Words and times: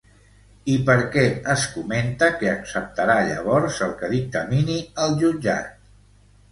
I 0.75 0.77
per 0.87 0.95
què 1.15 1.25
es 1.55 1.65
comenta 1.75 2.31
que 2.41 2.49
acceptarà 2.55 3.19
llavors 3.29 3.79
el 3.89 3.95
que 4.03 4.11
dictamini 4.19 4.81
el 5.07 5.17
jutjat? 5.25 5.91